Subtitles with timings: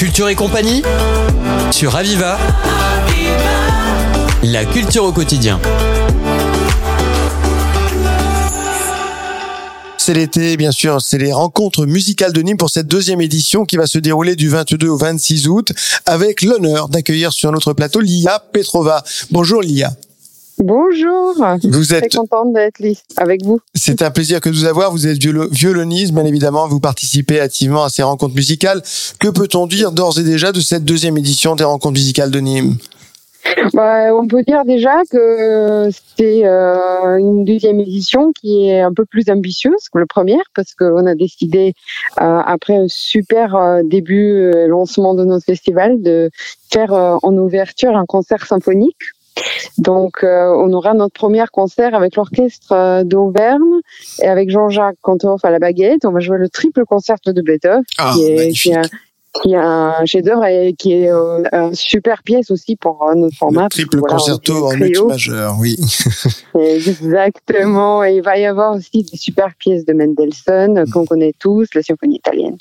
[0.00, 0.80] Culture et compagnie
[1.70, 2.38] sur Aviva.
[4.42, 5.60] La culture au quotidien.
[9.98, 13.76] C'est l'été, bien sûr, c'est les rencontres musicales de Nîmes pour cette deuxième édition qui
[13.76, 15.70] va se dérouler du 22 au 26 août
[16.06, 19.04] avec l'honneur d'accueillir sur notre plateau Lia Petrova.
[19.30, 19.90] Bonjour Lia.
[20.62, 21.34] Bonjour.
[21.64, 22.82] Vous êtes très contente d'être
[23.16, 23.60] avec vous.
[23.74, 24.90] C'est un plaisir que de vous avoir.
[24.92, 26.68] Vous êtes violoniste, bien évidemment.
[26.68, 28.82] Vous participez activement à ces rencontres musicales.
[29.18, 32.76] Que peut-on dire d'ores et déjà de cette deuxième édition des rencontres musicales de Nîmes?
[33.72, 35.88] Bah, on peut dire déjà que
[36.18, 40.74] c'est euh, une deuxième édition qui est un peu plus ambitieuse que la première parce
[40.74, 41.72] qu'on a décidé,
[42.20, 46.30] euh, après un super euh, début lancement de notre festival, de
[46.70, 48.96] faire en ouverture un concert symphonique
[49.78, 53.80] donc, euh, on aura notre premier concert avec l'orchestre euh, d'Auvergne
[54.22, 56.04] et avec Jean-Jacques Cantorf à la baguette.
[56.04, 58.70] On va jouer le triple concert de Beethoven, ah, qui, est, qui,
[59.52, 63.64] est, un chef-d'œuvre et qui est euh, une super pièce aussi pour notre format.
[63.64, 65.76] Le triple concerto en lutte majeur, oui.
[66.58, 68.04] Exactement.
[68.04, 71.82] Et il va y avoir aussi des super pièces de Mendelssohn qu'on connaît tous, la
[71.82, 72.58] symphonie italienne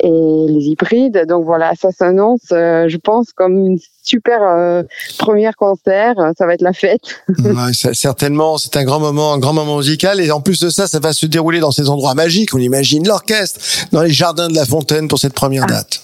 [0.00, 1.24] et les hybrides.
[1.26, 4.82] Donc voilà, ça s'annonce, je pense, comme une super euh,
[5.18, 6.14] premier concert.
[6.36, 7.22] Ça va être la fête.
[7.28, 10.20] ouais, certainement, c'est un grand moment, un grand moment musical.
[10.20, 12.54] Et en plus de ça, ça va se dérouler dans ces endroits magiques.
[12.54, 13.60] On imagine l'orchestre
[13.92, 15.72] dans les jardins de la Fontaine pour cette première ah.
[15.72, 16.02] date.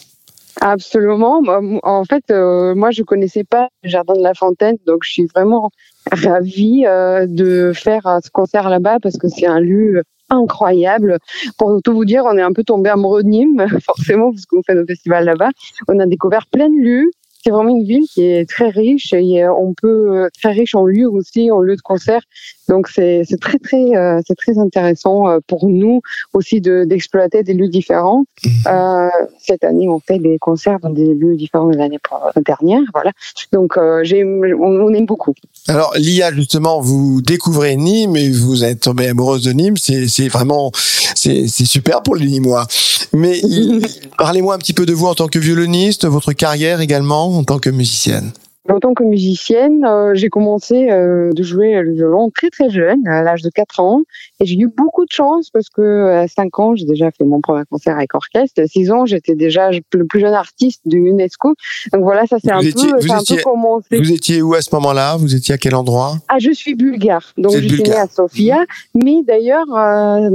[0.61, 1.43] Absolument.
[1.83, 5.27] En fait, euh, moi, je connaissais pas le jardin de la Fontaine, donc je suis
[5.35, 5.71] vraiment
[6.13, 11.19] ravie euh, de faire ce concert là-bas parce que c'est un lieu incroyable.
[11.59, 14.63] Pour tout vous dire, on est un peu tombé amoureux de Nîmes, forcément, parce qu'on
[14.63, 15.51] fait nos festivals là-bas.
[15.89, 17.11] On a découvert plein de lieux
[17.45, 20.87] c'est vraiment une ville qui est très riche et on peut euh, très riche en
[20.87, 22.23] lieux aussi, en lieux de concert.
[22.69, 26.01] Donc c'est très très euh, c'est très intéressant euh, pour nous
[26.33, 28.25] aussi de d'exploiter des lieux différents.
[28.45, 28.53] Mhm.
[28.67, 31.99] Euh, cette année, on fait des concerts dans des lieux différents de l'année
[32.45, 33.13] dernière, voilà.
[33.53, 35.35] Donc j'ai on, aime beaucoup.
[35.69, 39.77] Alors Lia justement, vous découvrez Nîmes et vous êtes tombée amoureuse de Nîmes.
[39.77, 40.71] C'est c'est vraiment
[41.15, 42.67] c'est c'est super pour les Nîmois.
[43.13, 43.41] Mais
[44.19, 47.59] parlez-moi un petit peu de vous en tant que violoniste, votre carrière également en tant
[47.59, 48.33] que musicienne
[48.71, 53.07] En tant que musicienne, euh, j'ai commencé euh, de jouer le violon très très jeune,
[53.07, 54.01] à l'âge de 4 ans.
[54.41, 57.43] Et j'ai eu beaucoup de chance parce que à 5 ans, j'ai déjà fait mon
[57.43, 58.63] premier concert avec orchestre.
[58.63, 61.55] À 6 ans, j'étais déjà le plus jeune artiste de UNESCO.
[61.93, 63.99] Donc voilà, ça c'est un, peu, un peu commencé.
[63.99, 65.17] Vous étiez où à ce moment-là?
[65.19, 66.17] Vous étiez à quel endroit?
[66.29, 67.35] Ah, je suis bulgare.
[67.37, 68.65] Donc je suis née à Sofia.
[68.95, 69.67] Mais d'ailleurs...
[69.77, 70.31] Euh,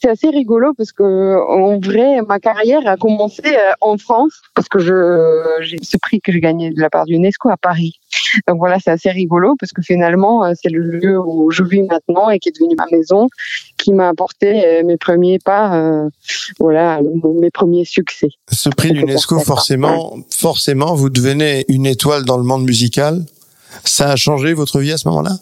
[0.00, 4.68] c'est assez rigolo parce que en vrai, ma carrière a commencé euh, en France parce
[4.68, 7.94] que je j'ai ce prix que j'ai gagné de la part d'UNESCO à Paris.
[8.46, 11.82] Donc voilà, c'est assez rigolo parce que finalement, euh, c'est le lieu où je vis
[11.82, 13.28] maintenant et qui est devenu ma maison,
[13.76, 16.08] qui m'a apporté euh, mes premiers pas,
[16.60, 17.00] voilà,
[17.40, 18.28] mes premiers succès.
[18.50, 23.24] Ce prix d'UNESCO, forcément, forcément, vous devenez une étoile dans le monde musical.
[23.84, 25.38] Ça a changé votre vie à ce moment-là?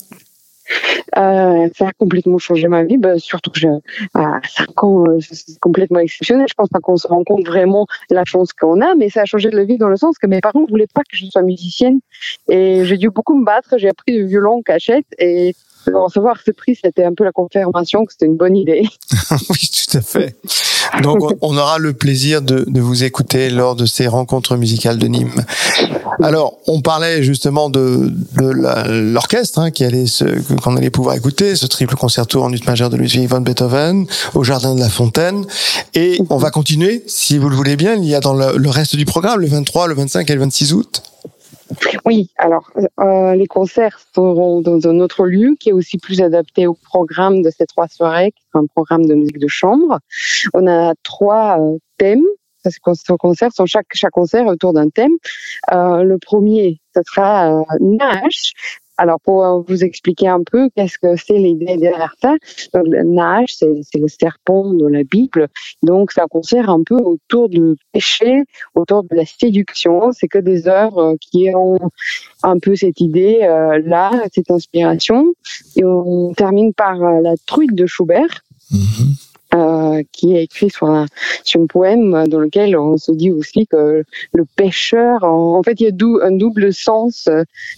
[1.17, 3.69] Euh, ça a complètement changé ma vie, bah, surtout que j'ai
[4.15, 6.47] à 5 ans, euh, c'est complètement exceptionnel.
[6.49, 9.25] Je pense pas qu'on se rend compte vraiment la chance qu'on a, mais ça a
[9.25, 12.01] changé de vie dans le sens que mes parents voulaient pas que je sois musicienne
[12.49, 13.79] et j'ai dû beaucoup me battre.
[13.79, 15.55] J'ai appris le violon cachette et
[15.93, 18.83] recevoir ce prix, c'était un peu la confirmation que c'était une bonne idée.
[19.51, 20.37] oui, tout à fait.
[21.03, 25.07] Donc, on aura le plaisir de, de, vous écouter lors de ces rencontres musicales de
[25.07, 25.45] Nîmes.
[26.23, 30.07] Alors, on parlait justement de, de l'orchestre hein, qui allait
[30.63, 34.45] qu'on allait pouvoir écouter, ce triple concerto en ut majeur de Ludwig van Beethoven au
[34.45, 35.45] Jardin de la Fontaine.
[35.95, 37.95] Et on va continuer, si vous le voulez bien.
[37.95, 40.73] Il y a dans le reste du programme, le 23, le 25 et le 26
[40.73, 41.03] août.
[42.05, 46.67] Oui, alors euh, les concerts seront dans un autre lieu qui est aussi plus adapté
[46.67, 49.99] au programme de ces trois soirées, qui est un programme de musique de chambre.
[50.55, 52.25] On a trois euh, thèmes.
[52.65, 52.81] Ces
[53.19, 55.13] concerts sont chaque chaque concert autour d'un thème.
[55.73, 58.55] Euh, le premier, ce sera Nash,
[58.99, 62.35] alors, pour euh, vous expliquer un peu qu'est-ce que c'est l'idée derrière ça,
[62.73, 65.49] donc, le nage, c'est le serpent de la Bible.
[65.83, 68.45] Donc, ça concerne un peu autour du péché,
[68.75, 70.13] autour de la séduction.
[70.13, 71.79] C'est que des œuvres qui ont
[72.43, 75.35] un peu cette idée-là, euh, cette inspiration.
[75.77, 78.43] Et on termine par euh, la truite de Schubert.
[78.73, 79.26] Mm-hmm.
[79.55, 81.07] Euh, qui est écrit sur un,
[81.45, 84.03] sur un poème dans lequel on se dit aussi que
[84.35, 87.29] le pêcheur, en, fait, il y a un double sens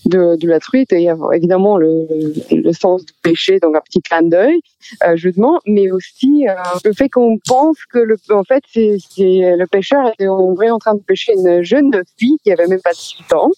[0.06, 0.88] de, de la truite.
[0.92, 2.06] Il y a évidemment le,
[2.50, 4.60] le sens du pêcher, donc un petit clin d'œil,
[5.04, 6.54] euh, justement, mais aussi euh,
[6.84, 10.78] le fait qu'on pense que le, en fait, c'est, le pêcheur était en vrai en
[10.78, 13.50] train de pêcher une jeune fille qui avait même pas 18 ans.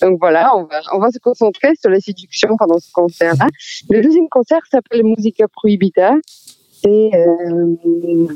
[0.00, 3.48] Donc voilà, on va, on va se concentrer sur la séduction pendant ce concert-là.
[3.90, 6.14] Le deuxième concert s'appelle Musica Prohibita
[6.82, 7.76] c'est euh,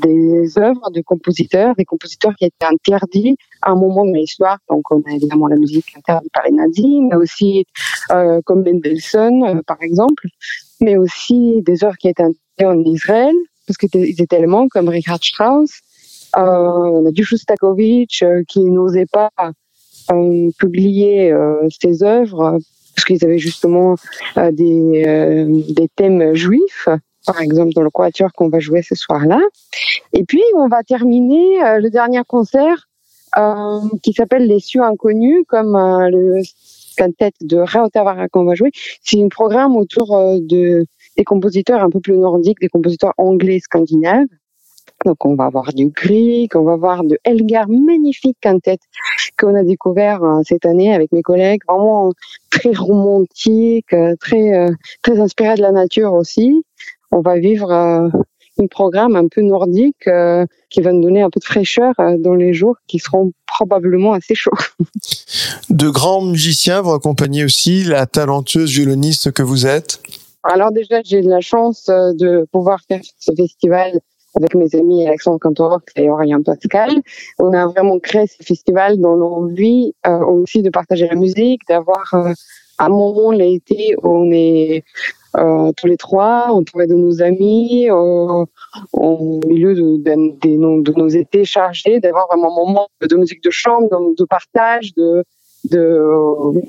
[0.01, 4.59] des œuvres de compositeurs, des compositeurs qui étaient interdits à un moment de l'histoire.
[4.69, 7.65] Donc, on a évidemment la musique interdite par les nazis, mais aussi
[8.11, 10.27] euh, comme Mendelssohn, euh, par exemple,
[10.81, 13.33] mais aussi des œuvres qui étaient interdites en Israël,
[13.67, 15.81] parce qu'ils étaient allemands, comme Richard Strauss.
[16.37, 19.29] Euh, on a du Shostakovich euh, qui n'osait pas
[20.11, 21.33] euh, publier
[21.81, 22.59] ses œuvres
[22.95, 23.95] parce qu'ils avaient justement
[24.35, 26.87] des, des thèmes juifs
[27.25, 29.39] par exemple dans le quatuor qu'on va jouer ce soir-là.
[30.13, 32.87] Et puis on va terminer euh, le dernier concert
[33.37, 36.41] euh, qui s'appelle Les cieux inconnus, comme euh, le
[36.95, 38.71] quintet de Raotavara qu'on va jouer.
[39.03, 40.85] C'est un programme autour euh, de
[41.17, 44.27] des compositeurs un peu plus nordiques, des compositeurs anglais scandinaves.
[45.03, 48.77] Donc on va avoir du Grieg, on va voir de Elgar, magnifique quintet
[49.37, 52.13] qu'on a découvert cette année avec mes collègues, vraiment
[52.49, 54.69] très romantique, très
[55.01, 56.63] très inspiré de la nature aussi
[57.11, 58.09] on va vivre euh,
[58.59, 62.17] un programme un peu nordique euh, qui va nous donner un peu de fraîcheur euh,
[62.17, 64.51] dans les jours qui seront probablement assez chauds.
[65.69, 69.99] De grands musiciens vous accompagnez aussi la talentueuse violoniste que vous êtes.
[70.43, 73.99] Alors déjà, j'ai de la chance de pouvoir faire ce festival
[74.35, 76.91] avec mes amis Alexandre Cantorov et Aurélien Pascal.
[77.39, 82.13] On a vraiment créé ce festival dans l'envie euh, aussi de partager la musique, d'avoir
[82.77, 84.83] un moment l'été où on est
[85.37, 88.45] euh, tous les trois entourés de nos amis euh,
[88.93, 93.49] au milieu de, de, de, nos étés chargés, d'avoir vraiment un moment de musique de
[93.49, 95.23] chambre, de, de partage, de,
[95.69, 96.61] de,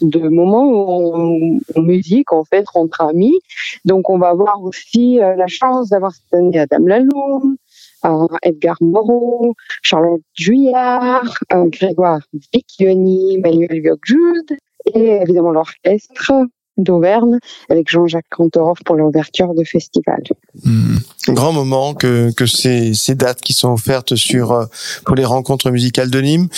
[0.00, 3.38] de moments où on, musique en fait entre amis.
[3.84, 7.56] Donc on va avoir aussi euh, la chance d'avoir cette année Adam Laloum,
[8.04, 12.20] euh, Edgar Moreau, Charlotte Juillard, euh, Grégoire
[12.52, 14.56] Vicchioni, Manuel Viocjude
[14.94, 16.32] et évidemment l'orchestre
[16.78, 17.38] d'Auvergne
[17.68, 20.22] avec Jean-Jacques Cantorov pour l'ouverture de festival.
[20.64, 20.96] Hmm.
[21.28, 24.64] Grand moment que, que ces, ces dates qui sont offertes sur euh,
[25.04, 26.48] pour les rencontres musicales de Nîmes.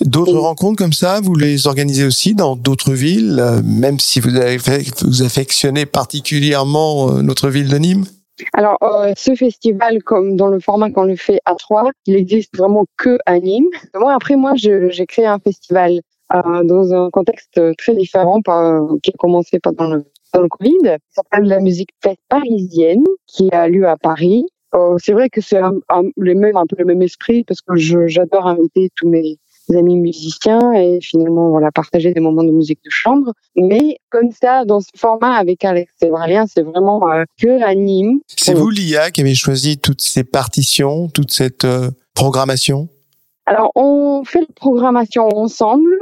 [0.00, 4.34] D'autres rencontres comme ça, vous les organisez aussi dans d'autres villes, euh, même si vous,
[4.36, 4.58] avez
[5.02, 8.04] vous affectionnez particulièrement euh, notre ville de Nîmes?
[8.52, 8.76] Alors,
[9.16, 13.16] ce festival, comme dans le format qu'on le fait à Troyes, il existe vraiment que
[13.24, 13.64] à Nîmes.
[13.98, 16.00] Moi, après, moi, j'ai créé un festival
[16.30, 18.40] dans un contexte très différent
[19.02, 20.98] qui a commencé pendant le, pendant le Covid.
[21.10, 24.46] Ça s'appelle la musique fête parisienne qui a lieu à Paris.
[24.74, 25.72] Euh, c'est vrai que c'est un,
[26.16, 29.38] le même, un peu le même esprit parce que j'adore inviter tous mes
[29.74, 33.32] amis musiciens et finalement voilà partager des moments de musique de chambre.
[33.56, 38.20] Mais comme ça, dans ce format avec Alex Sévralien, c'est vraiment euh, que à Nîmes.
[38.26, 42.88] C'est vous, Lia, qui avez choisi toutes ces partitions, toute cette euh, programmation?
[43.46, 45.96] Alors, on fait la programmation ensemble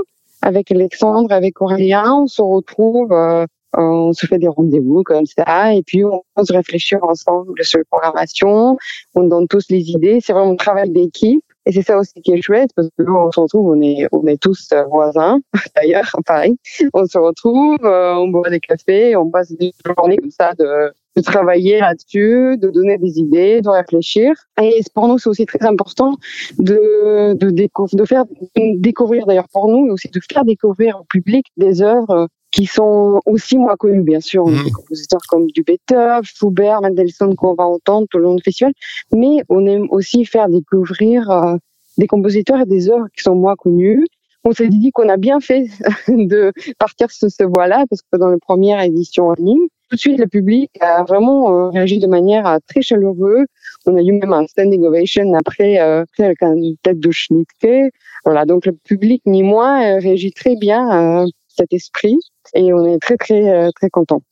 [0.45, 3.47] avec Alexandre, avec Aurélien, on se retrouve, euh,
[3.77, 7.85] on se fait des rendez-vous comme ça, et puis on se réfléchir ensemble sur la
[7.91, 8.77] programmation,
[9.15, 11.44] on donne tous les idées, c'est vraiment un travail d'équipe.
[11.67, 14.27] Et c'est ça aussi qui est chouette, parce que on se retrouve, on est, on
[14.27, 15.41] est tous voisins,
[15.77, 16.57] d'ailleurs, pareil.
[16.93, 20.93] On se retrouve, euh, on boit des cafés, on passe des journées comme ça de,
[21.17, 24.35] de travailler là-dessus, de donner des idées, de réfléchir.
[24.61, 26.17] Et pour nous, c'est aussi très important
[26.59, 28.25] de, de, de faire
[28.57, 33.21] découvrir, d'ailleurs pour nous, mais aussi de faire découvrir au public des œuvres qui sont
[33.27, 34.45] aussi moins connus, bien sûr.
[34.45, 34.65] On a mmh.
[34.65, 38.73] des compositeurs comme du Beethoven, Schubert, Mendelssohn qu'on va entendre tout le long du festival,
[39.13, 41.57] mais on aime aussi faire découvrir euh,
[41.99, 44.07] des compositeurs et des œuvres qui sont moins connus.
[44.45, 45.67] On s'est dit qu'on a bien fait
[46.09, 50.01] de partir sur ce voie-là, parce que dans la première édition en ligne, tout de
[50.01, 53.47] suite, le public a vraiment euh, réagi de manière euh, très chaleureuse.
[53.87, 57.93] On a eu même un standing ovation après, après avec une tête de Schnittke.
[58.25, 62.17] Voilà, donc le public, ni moins, réagit très bien à cet esprit
[62.55, 64.23] et on est très très euh, très content.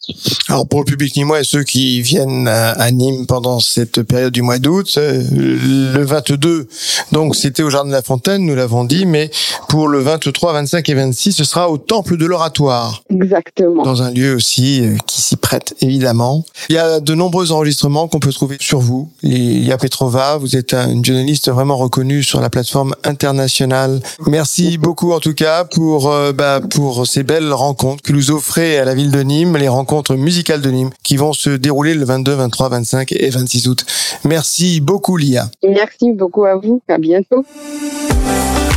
[0.49, 4.43] Alors pour le public nîmois et ceux qui viennent à, Nîmes pendant cette période du
[4.43, 6.69] mois d'août, euh, le 22,
[7.13, 9.31] donc c'était au Jardin de la Fontaine, nous l'avons dit, mais
[9.69, 13.03] pour le 23, 25 et 26, ce sera au Temple de l'Oratoire.
[13.11, 13.83] Exactement.
[13.83, 16.45] Dans un lieu aussi euh, qui s'y prête évidemment.
[16.69, 19.11] Il y a de nombreux enregistrements qu'on peut trouver sur vous.
[19.23, 24.01] Il y a Petrova, vous êtes une journaliste vraiment reconnue sur la plateforme internationale.
[24.27, 28.85] Merci beaucoup en tout cas pour bah, pour ces belles rencontres que nous offrez à
[28.85, 32.33] la ville de Nîmes les rencontres musicales de Nîmes qui vont se dérouler le 22,
[32.35, 33.87] 23, 25 et 26 août.
[34.25, 35.51] Merci beaucoup Lia.
[35.63, 36.83] Merci beaucoup à vous.
[36.89, 37.45] À bientôt.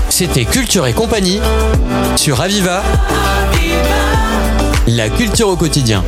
[0.10, 1.40] C'était Culture et compagnie
[2.16, 2.84] sur Aviva.
[4.88, 6.04] La culture au quotidien.